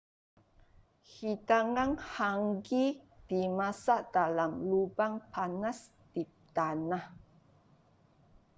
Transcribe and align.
hidangan 1.15 1.91
hangi 2.13 2.85
dimasak 3.29 4.01
dalam 4.17 4.51
lubang 4.69 5.13
panas 5.31 5.79
di 6.13 6.23
tanah 6.57 7.05